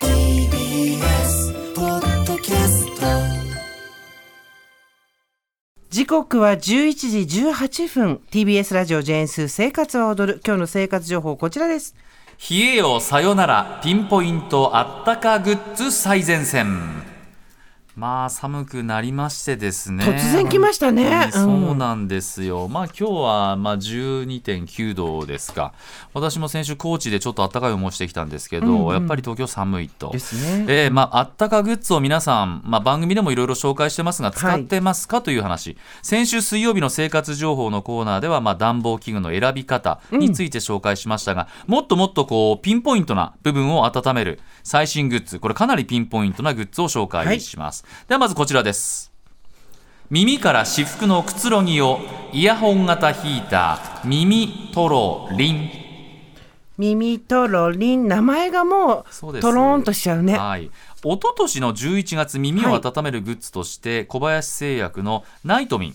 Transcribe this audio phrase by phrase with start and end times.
[0.00, 3.06] TBS ポッドキャスト。
[5.90, 8.20] 時刻は11時18分。
[8.30, 10.40] TBS ラジオジェーンスー生活は踊る。
[10.44, 11.94] 今日の生活情報こちらです。
[12.50, 13.80] 冷えよさよなら。
[13.82, 17.13] ピンポイントあったかグッズ最前線
[17.96, 20.04] まあ寒くなりましてですね。
[20.04, 21.30] 突然来ましたね。
[21.32, 25.72] そうなんですよ、まあ今日はまあ12.9度ですか。
[26.12, 30.10] 私も先週高知でちょっと暖かい思いしてきたんですけど、やっぱり東京寒いと。
[30.10, 30.66] ですね。
[30.68, 49.12] えーまああったかグッズを皆さん、まあ、番組でもいろいろ紹介してますが使ってますかという話、先週水曜日の生活情報のコーナーでは、まあ、暖房器具の選び方について紹介しましたが、もっともっとこうピンポイントな部分を温める最新グッズこれかなりピンポイントなグッズを紹介します、ではまずこちらです。
[50.10, 51.98] 耳から至福のくつろぎを
[52.32, 55.70] イヤホン型ヒーター耳トロリン。
[56.76, 60.36] 耳とろりん名前がもそうとろーんとしちゃうね。
[60.36, 60.70] はい。
[61.02, 65.94] 一昨年の11月耳を温めるグッズとして、小林製薬のナイトミン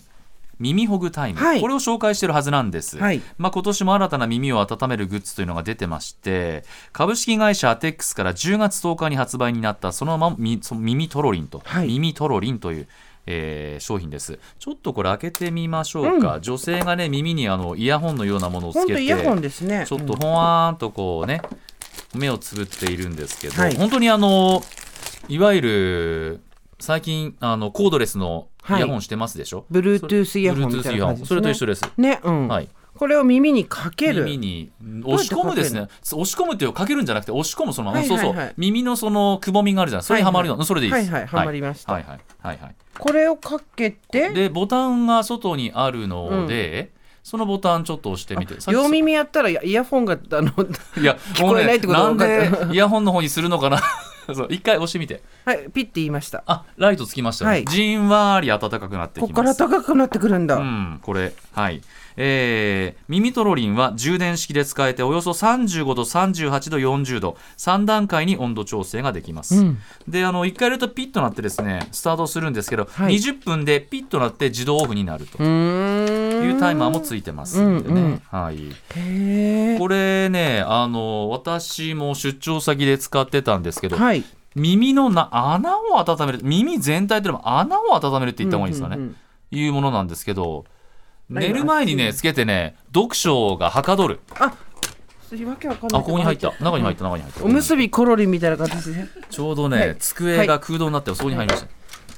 [0.60, 1.60] 耳ほぐタイム、はい。
[1.60, 3.20] これを紹介しているはずなんです、はい。
[3.38, 11.88] まあ、今年も新たな耳を温めるグッズというのが出てまして株式会社アテックスから10月10日に発売になったそのままみその耳トロリンと、はい。
[11.88, 12.88] 耳トロリンという
[13.26, 14.38] えー商品です。
[14.58, 19.84] ちょっとこれ開けてみましょうか、女性がね耳にあのイヤホンのようなものをつけてイヤホンですね。
[19.86, 21.42] ちょっとほわーんとこうね、
[22.14, 23.76] 目をつぶっているんですけど、はい。
[23.76, 24.62] 本当にあの
[25.28, 26.40] いわゆる
[26.80, 31.34] 最近あのコードレスのイヤホンしてますでしょ、Bluetooth イヤホンみたいな感じですね。
[31.34, 31.84] それと一緒です。
[31.96, 32.68] ねうん、はい。
[32.96, 34.24] これを耳にかける。
[34.24, 34.70] 耳に
[35.04, 35.88] 押し込むですね。
[36.02, 38.26] 押し込むっていうかけるんじゃなくて押し込むそのまま、はいはいはい。
[38.26, 38.54] そうそう。
[38.56, 41.10] 耳のそのくぼみがあるじゃないそれにはまるよ、はいはいそれでいいです。
[41.10, 41.92] はいはいはまりました。
[41.92, 44.30] はいはいはいはいこれをかけて？
[44.30, 46.90] でボタンが外にあるので、
[47.22, 48.56] そのボタンちょっと押してみて。
[48.70, 50.50] 両耳やったらイヤホンがあの
[51.00, 53.80] いや 聞こえないってことなんでイヤホンの方にするのかな
[54.36, 55.22] そう一回押してみて。
[55.44, 56.42] はいピッて言いました。
[56.46, 57.64] あライトつきましたね、はい。
[57.64, 59.28] じんわり暖かくなってきます。
[59.28, 61.32] ここから高くなってくるんだ、うん、これ。
[61.52, 61.80] はい
[62.16, 69.78] えー、耳トロリンは充電式で使えておよそ35度38度40度3段階に温度調整ができます、うん。
[70.08, 73.14] であの1回やるとピッとなってですねスタートするんですけど、はい。
[73.14, 77.60] 20分でピッとなって自動オフになるというタイマーもついてます。
[77.62, 78.06] んでね、うん。
[78.06, 79.78] うんはい。
[79.78, 84.24] これねあの私も出張先で使ってたんですけど、はい。
[84.54, 89.58] 耳のな穴を温める耳全体というよりも穴を温めるって言った方がいいんですかね、うんうんうん。
[89.58, 90.79] いうものなんですけど何
[91.30, 94.20] 寝る前にねつけてね読書がはかどる。
[94.38, 94.52] あ
[95.46, 97.44] わけわかんないあここに入った中に入った中に入った。
[97.44, 99.08] おむすびコロリンみたいな感じですね。
[99.30, 99.96] ちょうどね、はい。
[99.96, 101.68] 机が空洞になってそこに入りました、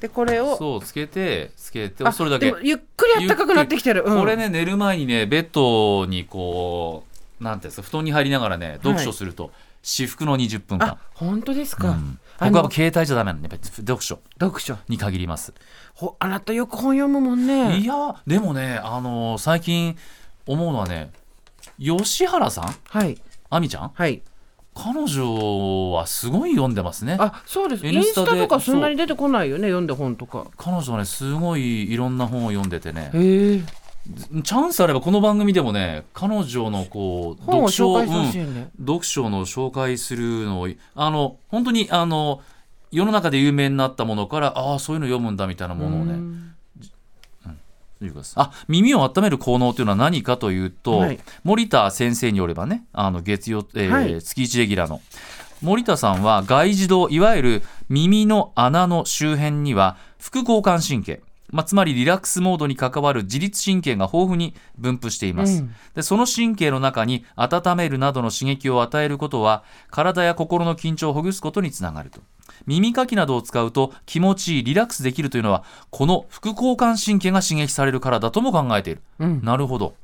[0.00, 2.54] でこれをそうつけてつけてあそれだけ。
[2.62, 4.18] ゆっくりあったかくなってきてる、うん。
[4.18, 7.04] これね寝る前にねベッドにこ
[7.38, 9.52] うなんていうんですか布団に入りながらね読書すると、
[9.82, 10.88] 至福の20分間。
[10.90, 12.18] あ本当ですか、うん。
[12.38, 14.20] 僕は携帯じゃダメなんで読書。
[14.40, 14.78] 読書。
[14.88, 15.52] に限ります。
[15.94, 17.78] ほあなたよく本読むもんね。
[17.78, 19.96] いやでもねあのー最近
[20.46, 21.10] 思うのはね
[21.78, 22.74] 吉原さん？
[22.88, 23.20] はい。
[23.50, 23.90] 亜美ちゃん？
[23.92, 24.22] はい。
[24.74, 27.16] 彼女はすごい読んでますね。
[27.20, 27.86] あそうです。
[27.86, 30.46] インインスタとかそんなに出てこないよね読んで本とか。
[30.56, 33.10] 彼女はねすごいいろんな本を読んでてね。
[33.12, 33.62] へえ
[34.42, 38.70] チャンスあればこの番組でもね彼女のこう読書うん。
[38.80, 42.42] 読書の紹介するのをあの本当にあの
[42.90, 46.14] 世の中で有名になったものからああそういうの読むんだみたいなものをね。
[46.14, 46.54] うん。
[48.34, 51.20] あ耳を温める効能というのは何かというと、はい。
[51.44, 54.20] 森田先生によればねあの月曜、えーはい。
[54.20, 55.00] 月1レギュラーの。
[55.62, 61.22] 森田さんは外耳道いわゆる耳の穴の周辺には副交感神経
[61.52, 65.74] まあ、つまりリラックスモードに関わる自律神経が豊富に分布しています、うん。
[65.94, 72.20] でその神経の中に温めるなどの刺激を与えることは体や心の緊張をほぐすことにつながると。
[72.66, 79.40] 耳かきなどを使うと気持ちいいリラックスできるというのはこの副交感神経が刺激されるからだとも考えている、うん。
[79.42, 79.94] なるほど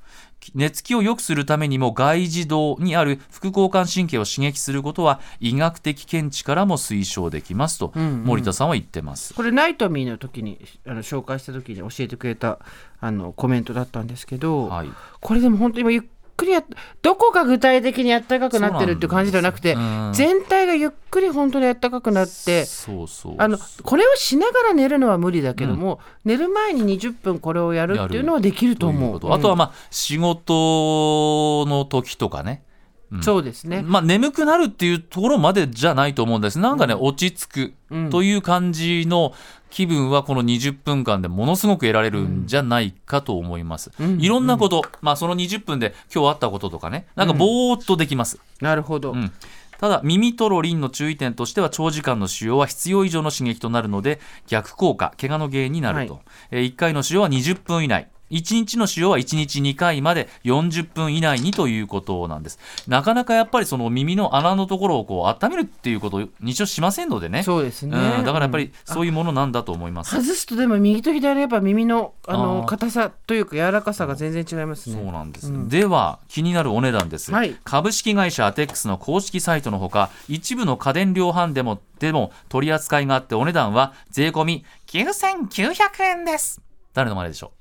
[0.55, 8.25] 寝つきを良くするためにも外耳道にある副交感神経を刺激することは医学的見地からも推奨できますとうんうん。
[8.25, 12.59] 森田さんは言ってます、これナイトミーの時にあの紹介した時に教えてくれた
[13.01, 14.89] あのコメントだったんですけど、はい。
[15.21, 16.03] これでも本当に今ゆっ
[16.39, 16.65] くりやっ
[17.03, 29.21] どこが具体的にあったかくなってるっていう感じではなくてそうなん全体がゆっくり本当にあったかくなってそうそうあのこれをしながら寝るのは無理だけども、寝る前に20分これをやるっていうのはできると思う。
[29.21, 32.63] というあとはまあ仕事の時とかね
[33.11, 33.23] うん。
[33.23, 33.83] そうですね。
[33.83, 36.59] まあ、眠くなるっていうところまでじゃないと思うんです。
[36.59, 39.33] なんかね、落ち着くという感じの
[39.71, 43.91] 気分はこの20分間でものすごく得られるんじゃないかと思います。
[44.19, 48.39] いろんなこと、まあその20分で今日あったこととかね、なんかぼーっとできます。
[48.61, 49.13] なるほど。
[49.13, 49.33] うん。
[49.79, 54.19] ただ耳トロリンの注意点としては長時間の使用は必要以上の刺激となるので
[54.49, 56.23] 逆効果怪我の原因になると、はい。
[56.51, 62.59] えー1回の使用は20分以内1日の使用は1日2回まで40分以内にということなんです。
[62.87, 67.43] なかなかやっぱりその耳の穴のところをこう温めるっていうことを日常しませんのでね。
[67.43, 67.97] そうですね。
[67.97, 68.65] うんだからやっぱうん。
[68.65, 72.67] りそういうものなんだと思います、外すとでも右と左やっぱ耳のああのー。
[72.67, 75.13] 硬さというか柔らかさが全然違いますそうね。
[75.13, 77.57] なんです、では気になるお値段です、はい。
[77.65, 86.61] 株式会社アテックスの公式サイトのほか一部の家電量販でもでも取り扱いがあってお値段は税込み9900円です。
[86.95, 87.58] 誰の真似でしょう？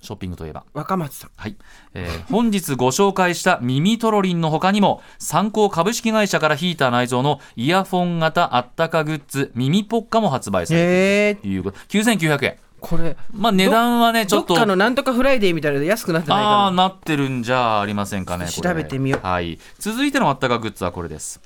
[0.00, 0.64] ショッピングといえば。
[0.72, 1.30] 若松さん。
[1.36, 1.56] はい、
[1.94, 11.62] えー本日ご紹介した耳トロリンの他にも参考株式会社からヒーター内蔵のイヤフォン型あったかグッズ耳ポッカも発売されている。
[11.62, 11.78] ということ。
[11.88, 12.56] 9900円。
[12.80, 14.48] これまあ値段はねちょっと。
[14.48, 19.26] どっかのなんとかフライデーみたいなので安くなってないああかなってるんじゃありませんかね調べてみよう。
[19.26, 19.58] はい。
[19.78, 21.40] 続いてのあったかグッズはこれです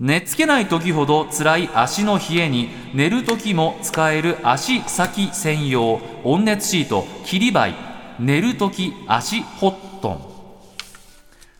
[0.00, 7.74] 寝つけない時ほど辛い足の冷えに寝る時も使える足先専用温熱シート切りバイ
[8.18, 9.93] 寝る時足ホット。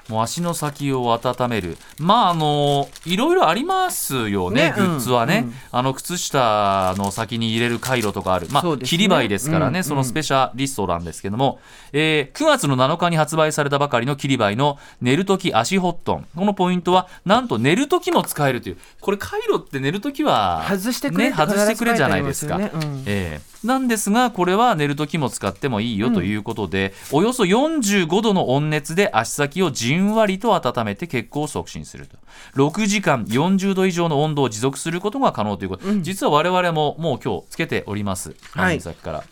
[0.08, 1.76] もう足の先を温める。
[1.98, 5.48] まああのいろいろありますよねねグッズはね、うん。
[5.48, 8.46] うんあの靴下の先に入れるカイロとかある。
[8.50, 11.58] まあ、切りバイですからね、うんそのスペシャリストなんですけども、
[11.92, 18.76] えー9月の7日に発売されたばかりの切りバイの寝るとき足ホットンこのポイントはなんと寝るときも使えるという。
[19.00, 22.70] これ回路って寝るときは外してくれね、外してくれじゃないですか、ね。
[23.06, 32.16] えーなんですがこれは寝るときも使ってもいいよということで、およそ45度の温熱で足先をじんわりと温めて血行を促進すると。
[32.56, 38.36] 6時間40度以上の温度を持続することが可能ということ、実は我々ももう今日つけております。
[38.52, 38.80] はい。
[38.80, 39.24] 先から、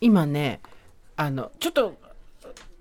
[0.00, 0.60] 今ね
[1.16, 1.94] あのちょっと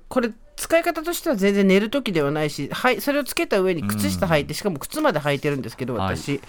[0.08, 0.32] これ
[0.68, 6.18] 使い方としては全然寝る時ではないし、はい、それをつけた上に靴下履いて、しかも靴まで履いてるんですけどはい。
[6.18, 6.42] 私、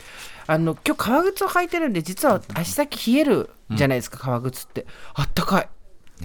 [0.48, 4.86] あの今日革靴を履いてるんで実は足先冷えるじゃないですか、革靴って。
[5.14, 5.68] あったかい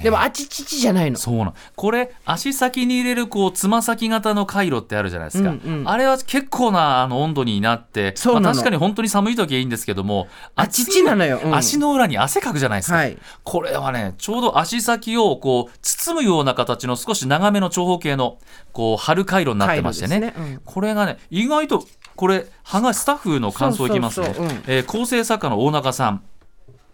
[0.01, 1.17] でもあちちちじゃないの。
[1.17, 5.89] そうなんこれ足先に入れるこうつま先型の回路ってあるじゃないですか、うんうん。
[5.89, 11.39] あれは結構なあの温度になってまあ、確かに本当に寒い時はいいんですけどもあちちなのよ。
[11.43, 11.55] うん。
[11.55, 13.17] 足の裏に汗かくじゃないですか、はい。
[13.43, 18.39] これはねちょうど足先をこう包むような形の少し長めの長方形の
[18.71, 20.19] こう貼る回路になってましてね。
[20.19, 20.33] ね。
[20.37, 20.61] うん。
[20.65, 21.85] これがね意外と
[22.15, 24.33] これはがスタッフの感想いきますね。
[24.67, 26.23] えー構成作家の大中さん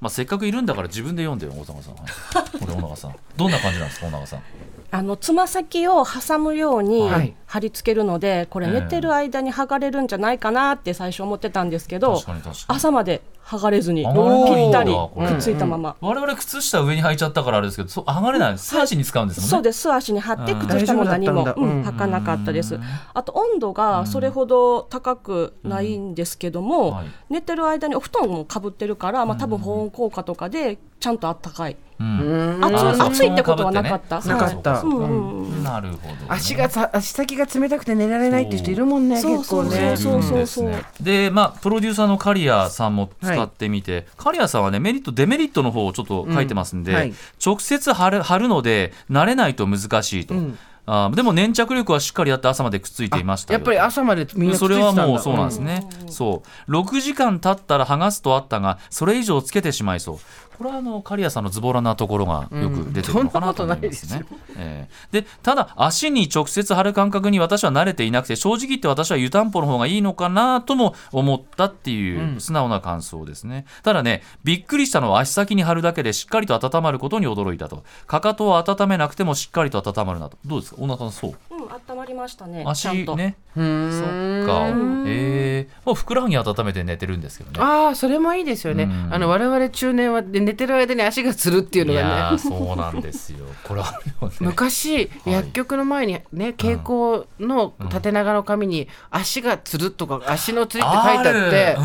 [0.01, 3.15] まあ、せっかくいるんだから自分で読んでよ大中さん、はい、これ大中さん。
[3.35, 4.43] どんな感じなんですか大中さん。
[4.91, 7.35] あのつま先を挟むようにはい。
[7.45, 12.21] 貼り付けるので、これええ寝てる間に剥がれるんじゃないかなって最初思ってたんですけど
[12.67, 19.39] 朝まで剥がれずに剥がれないんだぴったりくっついたまま、我々靴下上に履いちゃったからあれですけどそう剥がれない素足に使うんです。
[19.39, 20.67] もんねそうです素足に貼ってうん。
[20.67, 22.79] 靴下も何も、うん履かなかったです。
[23.13, 27.07] あと温度がそれほど高くないんですけども、はい。
[27.29, 32.59] 寝てる間にお布団もかぶってるから、まあ、多分保温効果とかでちゃんとあったかい、うん。
[32.59, 34.71] 熱あー熱いってことはなかった、なかった。
[34.73, 34.87] はいう。
[34.87, 35.49] んうん。
[35.49, 35.63] うん。
[35.63, 39.37] なるほど、足がさ足先が冷たくて寝られないっていう人いるもんねそう。
[39.37, 39.95] 結構ね。
[39.97, 40.65] そうそうそう。
[40.65, 40.83] うんですね。
[41.01, 46.97] でまあプロデューサーの刈谷さんも使ってみて、刈谷さんはねメリットデメリットの方をちょっと書いてますんで、うん。
[46.97, 47.13] はい。
[47.43, 50.57] 直接貼る貼るので慣れないと難しいと、ん。
[50.85, 55.01] あーでも粘着力はしっかりやって朝までくっついていましたよやっぱり朝までみんなくっつそれいてたんだ。
[55.03, 56.71] はもうそうなんですね、そう。
[56.71, 60.17] 6時間経ったら剥がすとあったがそれ以上つけてしまいそう
[60.59, 64.25] これはあの刈谷さんのズボラなところがよく出てるのかなと思いますね、
[64.57, 77.83] えーでただ足に直接貼る感覚に私は慣れていなくて正直言って私は湯たんぽの方がいいのかなとも思ったっていう素直な感想ですね、ただねびっくりしたのは足先に貼るだけでしっかりと温まることに驚いたと。
[78.07, 80.37] かかとを温めなくてもしっかりと温まるなと。
[80.45, 80.81] どうですか？
[80.81, 81.31] 小中さんそう？
[81.31, 82.63] うん、温まりましたね。
[82.65, 83.15] 足ちゃんと。
[83.15, 83.35] ね。
[83.55, 83.91] うーん。
[83.91, 84.67] そっか。
[85.07, 87.57] えー、もうふくらはぎ温めて寝てるんですけどね。
[87.59, 89.13] ああそれもいいですよね、うん。
[89.13, 93.45] あの我々中年はで寝てる間に足がつるっていうのいやがねーそうなんですよ。
[93.63, 101.77] これあるよね昔、薬局の前にね蛍光の縦長の紙に足がつるとか足のつりって書いてあって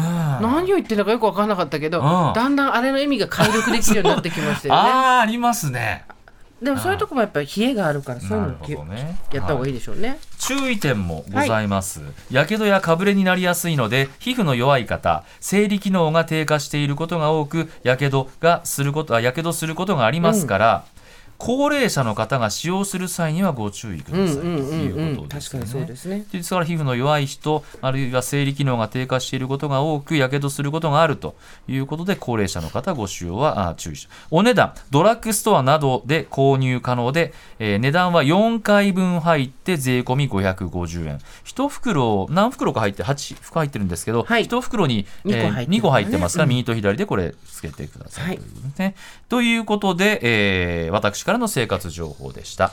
[0.42, 2.32] 何を言ってるのかよく分からなかったけど、うん。
[2.34, 4.80] だんだんあれの意味が解読できるようになってきましたよね。
[4.80, 6.04] あーありますね
[6.64, 10.18] でもそういうとこもやっぱり冷えがあるからそういうなのるほどねやった方がいいでしょうね。
[10.38, 12.00] 注意点もございます。
[12.30, 20.84] やけどやかぶれになりやすいので、皮膚の弱い方、生理機能が低下していることが多く、やけどがすること、あやけどすることがありますから、
[21.46, 25.86] 高齢者の方が使用する際にはご注意くださいとうんうんうんうんいうことですよ確かにそうね。
[25.88, 26.24] ですね。
[26.32, 31.36] ですから皮膚の弱い人あるいは生理機能が低下していることが多くやけどすることがあると
[31.68, 48.94] いうことで高齢者の方ご使用はあ注意しお値段ドラッグストアなどで購入可能で、えー値段は4回分入って税込み550円1袋何袋か入って8袋入ってるんですけど、はい1袋に、二個入ってる2個入ってますから、うん右と左でこれつけてください、はいというね
[49.28, 52.72] ということで、えー私からの生活情報でした。